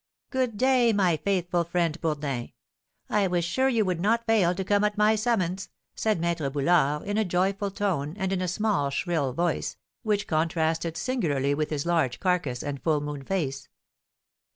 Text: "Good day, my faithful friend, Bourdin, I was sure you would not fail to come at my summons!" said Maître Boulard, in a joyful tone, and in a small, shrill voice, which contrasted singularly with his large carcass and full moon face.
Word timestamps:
"Good 0.31 0.57
day, 0.57 0.91
my 0.93 1.17
faithful 1.17 1.63
friend, 1.63 2.01
Bourdin, 2.01 2.53
I 3.07 3.27
was 3.27 3.45
sure 3.45 3.69
you 3.69 3.85
would 3.85 3.99
not 4.01 4.25
fail 4.25 4.55
to 4.55 4.63
come 4.63 4.83
at 4.83 4.97
my 4.97 5.15
summons!" 5.15 5.69
said 5.93 6.19
Maître 6.19 6.51
Boulard, 6.51 7.03
in 7.05 7.19
a 7.19 7.23
joyful 7.23 7.69
tone, 7.69 8.15
and 8.17 8.33
in 8.33 8.41
a 8.41 8.47
small, 8.47 8.89
shrill 8.89 9.31
voice, 9.31 9.77
which 10.01 10.25
contrasted 10.25 10.97
singularly 10.97 11.53
with 11.53 11.69
his 11.69 11.85
large 11.85 12.19
carcass 12.19 12.63
and 12.63 12.81
full 12.81 12.99
moon 12.99 13.21
face. 13.23 13.69